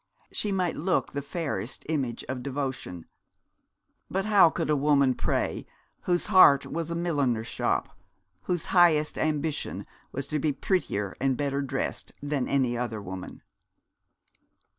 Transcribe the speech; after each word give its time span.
She 0.31 0.51
might 0.51 0.75
look 0.75 1.11
the 1.11 1.21
fairest 1.21 1.85
image 1.87 2.23
of 2.23 2.41
devotion; 2.41 3.05
but 4.09 4.25
how 4.25 4.49
could 4.49 4.71
a 4.71 4.75
woman 4.75 5.13
pray 5.13 5.67
whose 6.05 6.25
heart 6.25 6.65
was 6.65 6.89
a 6.89 6.95
milliner's 6.95 7.45
shop, 7.45 7.95
whose 8.45 8.65
highest 8.73 9.19
ambition 9.19 9.85
was 10.11 10.25
to 10.29 10.39
be 10.39 10.53
prettier 10.53 11.15
and 11.21 11.37
better 11.37 11.61
dressed 11.61 12.13
than 12.19 12.47
other 12.75 12.99
women? 12.99 13.43